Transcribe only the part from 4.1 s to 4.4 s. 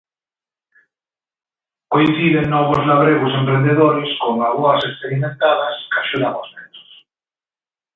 con